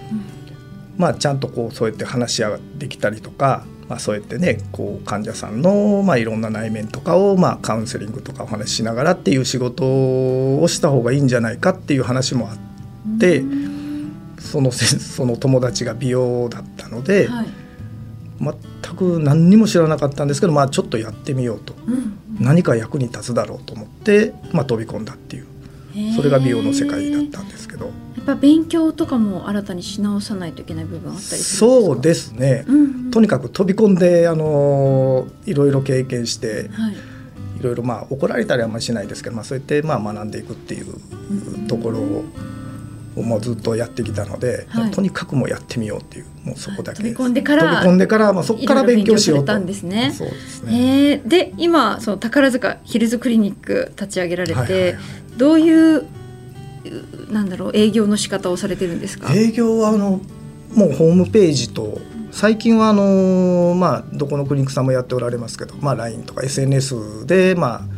[0.97, 17.27] まあちゃんとこうそうやって話し合ができたりとか、まあ、そうやってねこう患者さんのまあいろんな内面とかをまあカウンセリングとかお話ししながらっていう仕事をした方がいいんじゃないかっていう話もあって、うん、そのその友達が美容だったので。
[17.27, 17.47] はい。
[18.37, 25.47] 全く何にも知らなかったんですけど、まあ、ちょっとやってみようと、うん、何か役に立つだろうと思って、まあ、飛び込んだっていう
[26.15, 27.85] それが美容の世界だったんですけど。
[27.85, 36.93] やっぱ勉強とかも新たにし直さないといけない部分あったりするそうですね、うんうん、とにかく飛び込んであのいろいろ経験して、はい、
[37.59, 42.25] いろいろまあ怒られたりはあんまりしないですけど、まあ、そうやってまあ学んでいくっていうところを。
[43.23, 50.11] もうずっとやってきたので、はい、とにかくもうやってみようっていうもうそこだけ飛び込んでから飛び込んでからまあそこから勉強しようとんですね。
[50.11, 51.11] そうですね。
[51.11, 54.95] えー、で今その宝塚ヒルズクリニック立ち上げられて、はいはいはい、
[55.37, 56.05] どういう
[57.31, 59.33] なんだろう営業の仕方をされてるんですか？
[59.33, 60.21] 営業はあの
[60.73, 61.99] もうホームページと
[62.31, 67.94] 最近はあのまあどこのクリニックさんもやっておられますけど、まあ LINE とか SNS でまあ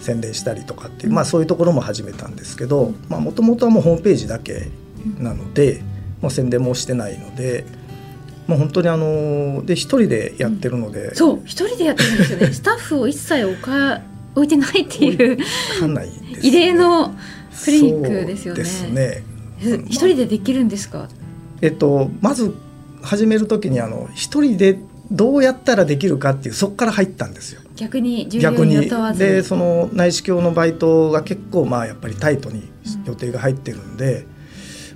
[0.00, 4.68] 宣伝したりとかっていう、まあ、そういうところも始めたんですけどもともとはもうホームページだけ
[5.18, 5.82] なので、
[6.22, 7.64] まあ、宣伝もしてないので。
[8.46, 14.00] もう本当にあので一人でやってるので、うん、そう一人でやってるんですよね スタッフを一切置か
[14.34, 15.38] 置いてないっていう
[15.78, 16.08] かなり、
[16.42, 17.14] 異例の
[17.64, 18.60] クリニックですよね。
[18.60, 19.22] ですね。
[19.86, 21.08] 一人でできるんですか？
[21.62, 22.52] えっとまず
[23.02, 24.80] 始める時にあの一人で
[25.10, 27.60] どうやったらできるかっていうそこから入ったんですよ。
[27.74, 32.70] 逆に逆にでその内視鏡のバイトが結構まあやっぱりタイトに
[33.06, 34.26] 予定が入ってるんで、うん、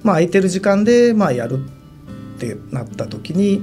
[0.04, 3.62] まあ空いてる時間でまあやるってなった時に、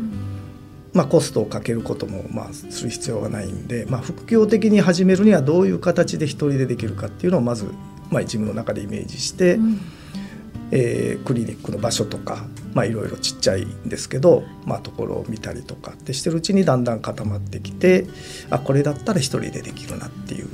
[0.93, 7.65] まあ、コストをかけることもまあする必要がないんで、まあ、副業的に始めるにはどういう形で一人でできるかっていうのをまず、
[8.09, 9.55] まあ、自分の中でイメージして。
[9.55, 9.79] うん
[10.71, 18.07] えー、クリニックの場所とか、まあ、いろいろちっちゃいんですけど、まあ、ところを見たりとかってしてるうちにだんだん固まってきて
[18.49, 20.47] あこれだったら一人でできるなっていう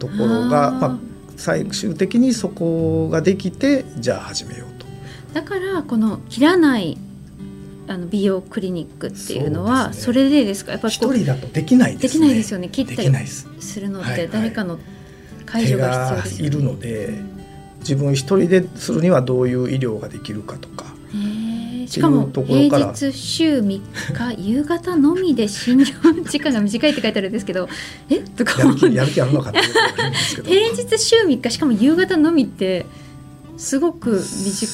[0.00, 0.98] ところがまあ、
[1.36, 4.86] 最終的にそこができてじゃあ始めようと。
[5.32, 6.98] だからこの切らない
[7.86, 10.72] あの美容クリニックっていうのはそれでですか？
[10.72, 13.46] やっぱ一人だとできないです、ね、できないですよね切ったりす。
[13.80, 14.80] るのって誰かの
[15.46, 17.31] 介助が必要ですよね、いるので。
[17.82, 20.86] 自分一人でするにはどういう医療ができるかとか。
[21.86, 27.68] しかも平日週3日夕方のみで診療時間が短いって書いてあるんですけど
[28.08, 28.20] え？
[28.20, 29.60] とかやる気あるのかって
[30.42, 32.86] 平日週3日しかも夕方のみって
[33.58, 34.66] すごく短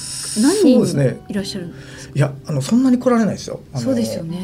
[0.42, 3.61] 何人いらっしゃるんですか、ね、いやあのそんなに来られないですよ。
[3.75, 4.38] そうですよね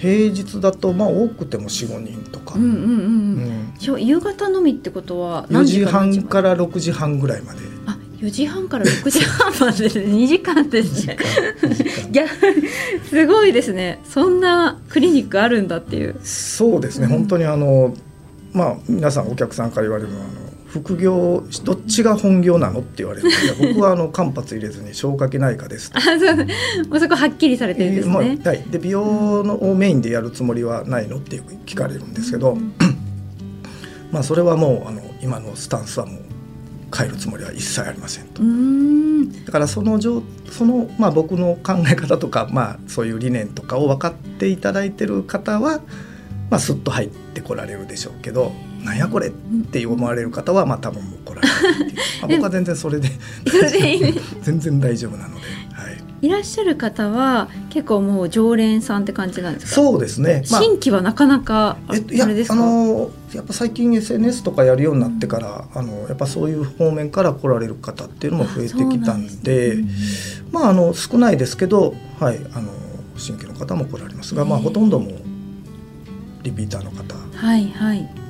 [0.00, 7.60] 平日だとまあ多くても45人とか、うんうんうんうん、夕方のみってことは4時半から6時半ぐらいまで。
[8.20, 9.88] 4時半から6時半まで。
[9.88, 11.16] 2時間ですね。
[12.12, 12.26] いや
[13.08, 14.00] すごいですね。
[14.04, 16.16] そんなクリニックあるんだっていう。
[16.22, 17.94] そうですね、うん、本当にあの
[18.52, 23.28] まあ皆さんお客さんから言われるのはあの副業どっちが本業なのって言われる
[23.74, 26.36] 僕はあの間髪入れずに消化器内科ですあそう
[26.88, 32.72] もうそこはっきりされてるんですね、えーまあ、はい、で美容のをメインでやるつもりはないのって聞かれるんですけど、うん、
[34.12, 36.20] まあそれはもうあの今のスタンスはもう
[36.96, 38.42] 変えるつもりは一切ありませんと。
[39.46, 40.22] だからそのそ
[40.64, 45.80] の、まあ、僕の考え方とか、 まあ、そういう理念とかを分かっていただいてる方は、
[46.50, 48.52] まあ、スッと入ってこられるでしょうけど
[48.84, 49.30] 「なんやこれ」っ
[49.70, 53.08] て思われる方は、まあ、多分もう来られないっていう、まあ、僕は全然それで
[54.42, 55.40] 全然大丈夫なので。
[56.22, 56.28] い。
[56.28, 59.72] らっしゃる方は結構もう常連さんって感じなんですか？
[59.72, 62.54] そうですね、まあ、新規はなかなかあれですか？
[62.54, 69.84] あのやっぱ最近 SNS とかやるようになってから、うん、あのやっぱそういう方面から来られる方っていうのも増えてきたんで、ね、
[70.52, 72.68] まああの少ないですけど、はい、あの
[73.16, 75.12] 新規の方も来られますが、まあ、ほとんども
[76.42, 77.14] リピーターの方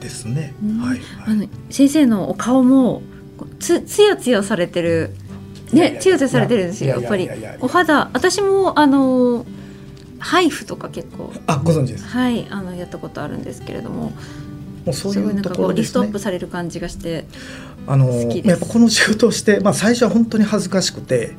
[0.01, 0.55] ですね。
[0.81, 3.03] はいはい、あの先生のお顔も
[3.59, 5.11] つつやつやされてる。
[5.73, 7.31] ね手当てされてるんですよやっぱり。
[7.61, 9.47] お肌私もあの
[10.19, 11.33] ハイフとか結構。
[11.47, 12.07] あご存知です。
[12.07, 14.13] はいあのやったことあるんですけれども。
[14.85, 17.27] もうそういうところ、ね、リフトアップされる感じがして
[17.87, 18.09] あの
[18.45, 21.37] やっぱこの仕事をして、まあ、最初は本当に恥ずかしくて、うん、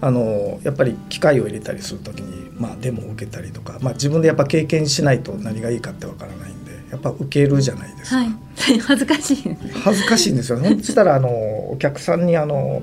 [0.00, 6.59] あのやっぱり機械を入れたりする時に、まあ、デモを受けたりとか、まあ、自分でやっぱ経験しないと何がいいかってわからないんで
[6.90, 8.28] やっぱ受けるじゃないですか、はい、
[8.80, 10.76] 恥ずかしい恥ずかしいんですよね。
[10.82, 12.82] そしたらあのお客さんにあの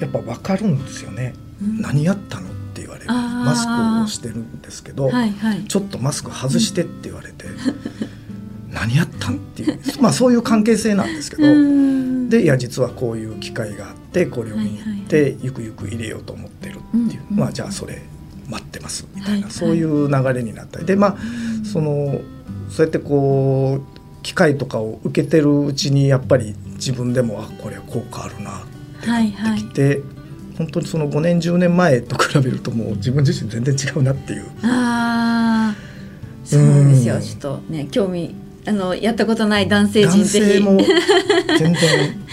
[0.00, 3.10] やっぱ分かるんですよね、うん、何やったのって言われる。
[3.10, 7.46] マスクをしてるんですけど、はいはい、ちょっとマスク外してって言われて、
[8.72, 9.78] 何やったんっていう。
[10.00, 11.42] まあそういう関係性なんですけど
[12.28, 18.00] でいや実はこういう機会があってこれを見に行って、ゆくゆく入れようと思ってるっていう、まあじゃあそれ
[18.48, 20.86] 待ってますみたいな、そういう流れになったり。
[20.86, 21.16] でまあ
[21.64, 22.20] その
[22.70, 28.66] そうやってこう機会とかを受けてるうちにやっぱり自分でもあこれは効果あるなっ
[29.00, 30.02] てなってきて、はいはい、
[30.58, 34.46] 本当にその5年10年前と比べるともう自分自身全然違うなっていう。
[34.62, 35.74] あ
[36.44, 38.34] そうですよ、ちょっとね興味
[38.66, 40.62] あのやったことない男性陣ぜひ。
[41.58, 41.76] 全然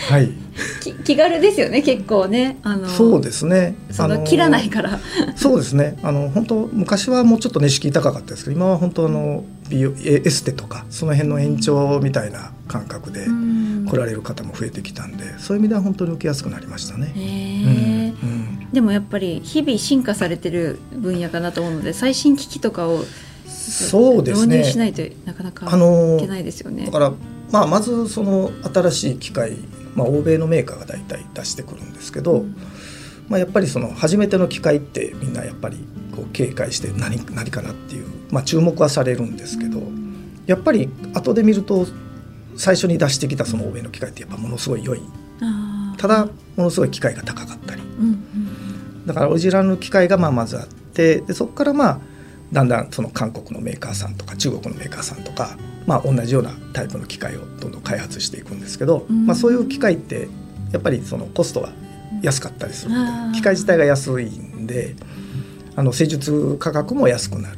[0.10, 0.32] はい。
[1.04, 2.58] 気軽ですよね結構ね。
[2.64, 3.76] あのそうですね。
[3.92, 5.00] その切らないから。
[5.36, 5.98] そうですね。
[6.04, 13.26] あの本当昔はもうちょっとね敷居高かったですけど今は本当あの美容エステとかその辺の延長みたいな感覚で
[13.90, 17.14] 来られる方も増えてきたんでそういう意味では本当に受けやすくなりましたね。
[17.16, 18.32] うんう
[18.66, 23.04] ん、でもやっぱり日々進化されてる分野かなと思うので最新機器とかを
[23.46, 24.58] そうですね。
[24.58, 26.86] 導入しないとなかなかいけないですよね。
[26.86, 27.14] だから
[27.52, 29.58] まあまずその新しい機械
[29.98, 32.46] まあ、欧米のメーカーが大体出してくるんですけど、
[33.30, 35.78] まあ、やっぱりその初めての機械ってみんなやっぱり
[36.16, 39.82] こう警戒して何何かなっていう、まあ、注目はされるんですけど
[40.46, 41.86] やっぱり後で見ると
[42.56, 45.02] 最初に出してきたその欧米の機械ってやっぱものすごい良い。
[45.98, 47.82] ただものすごい機械が高かったり、
[49.08, 52.00] だからオリジナルの機械がまあまずあってでそこからまあ
[52.52, 60.28] だんだんその韓国のメーカーさんとか中国のメーカーさんとかまあ、同じようなタイプの機械をどんどん開発していくんですけど、うん、まあ、そういう機械って
[60.72, 61.70] やっぱりそのコストが
[62.22, 64.96] 安かったりするので機械自体が安いんで
[65.76, 67.58] あの施術価格も安くなる。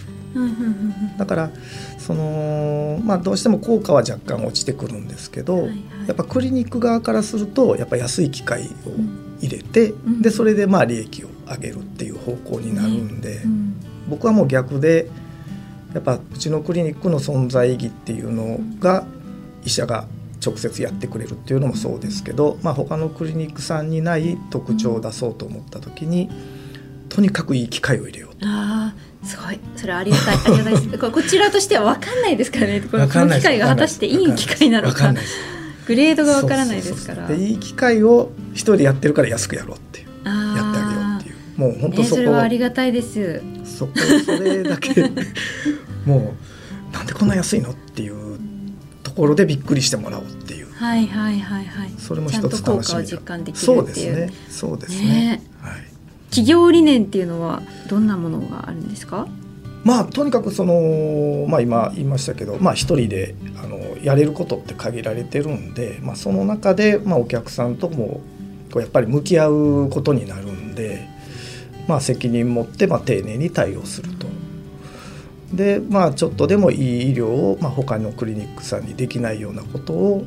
[1.18, 1.52] だから
[1.98, 8.68] その、まあ、どうしても効果は若干落ちてくるんですけど、はいはい、やっぱクリニック側からするとやっぱ安い機械を
[9.42, 13.76] 入れて、うん、でそれでまあ利益を上げるっていう方向になるんで、うん、
[14.08, 15.10] 僕はもう逆で
[15.94, 19.06] やっぱうちのクリニックの存在意義っていうのが
[19.66, 20.08] 医者が
[20.44, 26.30] 直接やってくれるっていうのもそうですけど、まあ、他のクリニックさんにない特徴を出そうと思った時に
[27.10, 28.46] とにかくいい機会を入れようと。
[28.48, 29.60] あすごい。
[29.76, 30.36] それありがたい。
[30.36, 30.98] ありがたいです。
[31.12, 32.82] こちらとしては分かんないですからね。
[32.82, 35.14] この機械が果たしていい機械なのか。
[35.88, 37.32] グレードが分からないですから。
[37.32, 40.06] いい機械を一人でやってるから安くやろうっていう。
[40.06, 41.36] やってあげようっていう。
[41.60, 43.42] もう本当そこ、ね、それはありがたいです。
[43.66, 43.94] そこ
[44.26, 45.12] それだけ。
[46.06, 46.36] も
[46.92, 48.39] うなんでこんな安いのっていうと
[49.20, 50.72] ころでびっくりしてもらおうっていう。
[50.74, 51.90] はいはいはいはい。
[51.98, 54.34] それも一つ楽しみ実感できるそうですね。
[54.50, 55.84] そうですね、ね、はい、
[56.30, 59.28] 企業理念っていうのはどんなものがあるんですか？
[59.84, 68.22] まあとにかくその、まあ、今言いましたけど、まあ、一人であのやれることって限られてるんで、まあ、その中で、まあ、お客さんとも
[68.72, 71.08] こうやっぱり向き合うことになるんで、
[71.88, 74.28] まあ、責任持って、まあ、丁寧に対応すると。
[75.54, 80.26] でまあちょっとでもいい医療を、まあ、他のクリニックさんにできないようなことを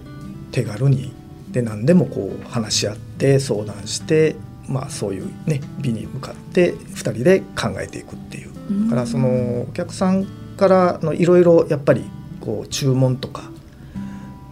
[0.50, 1.12] 手軽に
[1.50, 4.37] で何でもこう話し合って相談して、
[4.68, 8.52] まあ、そういうね美に向かって2人で考えていくっていう。
[8.85, 10.24] だからそのお客さん
[10.56, 12.04] からのいろいろやっぱり
[12.40, 13.42] こう注文とか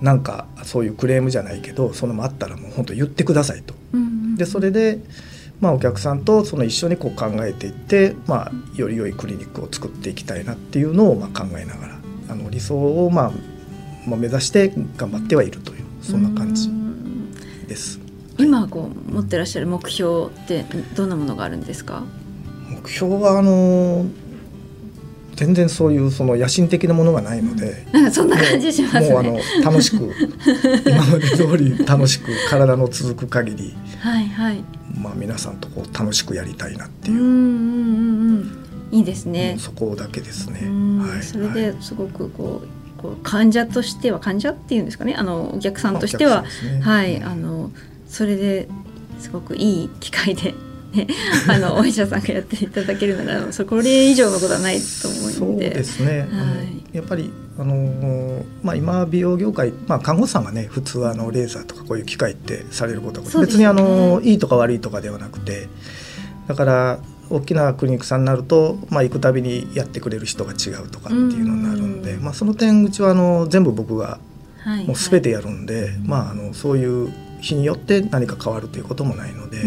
[0.00, 3.74] なんかそういうクレームじゃないけどそのもあったらもう本当言ってくださいと。
[4.36, 5.00] でそれで
[5.60, 11.98] まあ、お客さんとその一緒にこう考えていって、まあ、より良いクリニックを作っていきたいなっていうのをまあ考えながら
[12.30, 13.32] あの理想をまあ、
[14.06, 16.70] まあ、目指して頑張ってはいるというそんな感じ
[17.68, 18.00] です。
[18.38, 20.64] 今こう持ってらっしゃる目標って
[20.96, 22.04] どんなものがあるんですか？
[22.70, 24.06] 目標はあの
[25.40, 29.96] 全然そういうその野心的なものがないので、なんかそんな感じします、ね、もう あの楽しく
[30.86, 34.62] 今まで通り楽しく体の続く限り、はいはい、
[35.00, 37.16] まあ皆さんとこう楽しくやりたいなっていう。
[37.16, 37.36] うんうんう
[38.34, 38.56] ん
[38.92, 39.54] いいですね。
[39.56, 40.62] そこだけですね。
[40.98, 41.22] はい。
[41.22, 42.68] それですごくこう。
[43.00, 47.70] こう患者としては患者っていうんですかねあのお客さんとしては、ね、はいあの
[48.06, 48.68] それで
[49.18, 50.54] すごくいい機会で
[50.92, 51.06] ね、
[51.48, 55.34] あのお医者さんがやっていただけるならそこれ以上のことはないと思うので。
[55.34, 56.26] そうですね、は
[56.92, 65.68] い、やっぱりあのまあ、今美容業界、まあ、看護師さんがね普通あのレーザーとかこういう機械ってされることは、ね、別にあのいいとか悪いとかではなくて
[66.48, 74.18] だから大きなクリニックさんになると、まあ、行くたびにやってくれる人が違うとかっていうのになるんで、まあ、その点うちはあの全部僕が
[74.86, 79.62] もう全てやるんで、はいはい、まあ、あのそういう日によって何か変わるということもないので、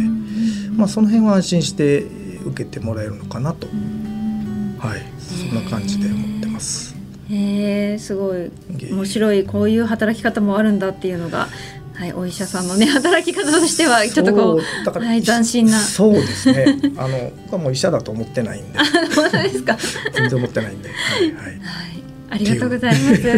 [0.75, 2.03] まあ、その辺は安心して
[2.45, 6.95] 受けてもらえるのかなと、はい、そんな感じで思ってます。
[7.29, 8.51] へえすごい。
[8.91, 11.47] 面白いこういう働き方もあるんだっていうのが
[11.95, 15.79] はい、お医者さんのね働き方としてはちょっとこうだから、はい、斬新な。
[15.79, 16.77] そうですね。
[16.97, 18.79] あの僕はもう医者だと思ってないんで。
[19.15, 19.77] 本当ですか。
[20.13, 20.89] 全然思ってないんで。
[20.89, 21.33] はい、はい。
[21.33, 22.03] はい
[22.33, 23.21] ありがとうございます。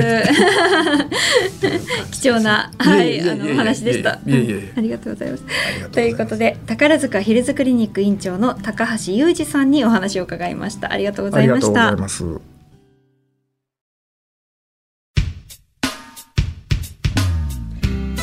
[2.12, 4.14] 貴重な、はい、あの話でした。
[4.14, 5.44] ありがとうございます。
[5.92, 10.94] ということで、宝塚ヒルズクリニック院長の高橋裕二さんにお話を伺いました。
[10.94, 11.98] ありがとうございました。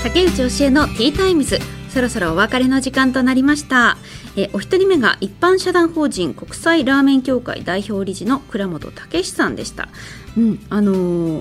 [0.02, 1.58] 竹内教えのティータイムズ
[1.93, 3.99] そろそろお別れの時間となりました。
[4.34, 9.90] えお一人目が一般社団法人国際ラーメン協会代表理事の倉本武さんでした。
[10.34, 10.95] うんあの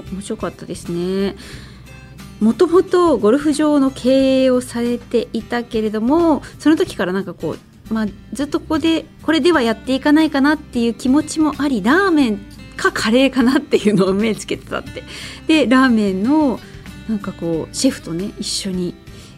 [0.03, 1.37] ー、面白かったですね。
[2.41, 7.55] もともとゴルフ場の経営をされていたけれどもその時からなんかこ
[7.89, 12.39] う、まあ、ずっとここでこれではやっていかないかなっていう気持ちもありラーメン
[12.75, 15.03] かカレーかなっていうのを目つけてたって。
[15.47, 16.59] でラーメンの
[17.07, 18.95] なんかこうシェフとね一緒に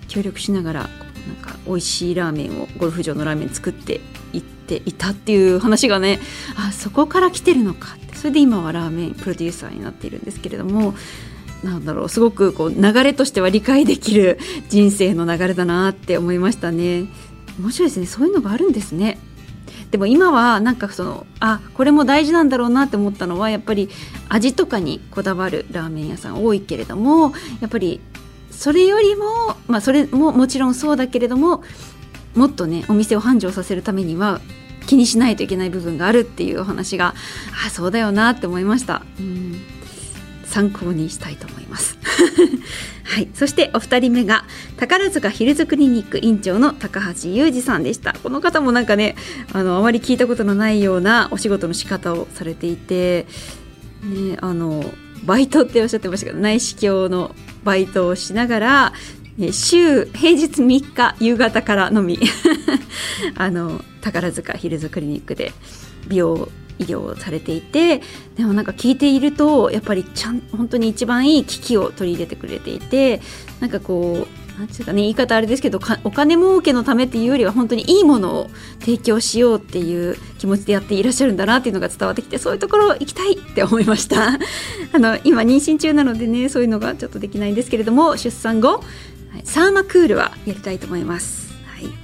[0.08, 0.90] 協力しながら
[1.28, 4.02] なんか美味しいラーメンをゴルフ場のラーメン作って
[4.34, 6.20] いっていたっていう話がね
[6.56, 8.04] あそこから来てるのかって。
[8.24, 10.94] それで今はラーメンプロデューサーになっているんですけれども
[11.62, 17.06] なんだろうすごくこう流れとしては理解できる人生の流れだなって思いましたね。
[17.60, 18.06] 面白いですね。
[18.06, 19.20] そういうのがあるんですね。
[19.92, 23.90] でも今はなんかそのあこれも大事なんだろうなって思ったのはやっぱり
[24.30, 28.00] 味とかにこだわるラーメン屋さん多いけれどもやっぱり
[28.64, 29.26] それよりも
[29.68, 31.66] まあそれももちろんそうだけれども
[32.34, 34.40] もっとねお店を繁盛させるためには
[34.88, 37.14] 気にしないといけない部分があるっていうお話が
[37.66, 39.02] あそうだよなって思いました。
[39.20, 39.60] うん。
[40.46, 41.98] 参考にしたいと思います。
[43.04, 44.46] はい、そしてお二人目が
[44.78, 48.14] 宝塚ヒルズクリニック院長の高橋裕二さんでした。
[48.24, 49.18] この方もなんかね
[49.52, 53.28] あのあまり聞いたことのないようなお仕事の仕方をされていて、
[54.04, 54.86] ね、あの
[55.26, 58.94] バイトっておっしゃってましたけど内視鏡のバイトをしながら
[59.52, 62.20] 週平日3日夕方からのみ。
[63.36, 65.54] あの宝塚ヒルズクリニックで
[66.08, 66.50] 美容
[66.80, 68.02] 医療をされていて
[68.36, 73.22] でもなんか聞いているとやっぱりちゃん本当に一番いい機器を取り入れてくれていて
[73.60, 78.50] なんかこうなんていうかね言い方あれですけどお金儲けのためっていうよりは本当にいいものを
[78.80, 84.38] 提供しようっていう気持ちでやっていらっしゃるんだなっていうのが伝わってきてそういうところ行きたいって思いました。
[84.94, 88.80] あの今妊娠中なのでねそういうのがちょっとできないんですけれども出産後、は
[89.38, 91.54] い、サーマクールはやりたいと思います。
[91.66, 91.90] はい。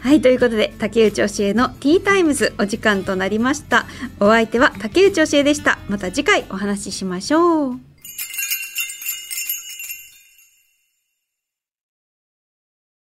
[0.00, 3.86] はいということで竹内教えのティータイムズお時間となりました。
[4.20, 5.78] お相手は竹内教えでした。
[5.88, 7.85] また次回お話ししましょう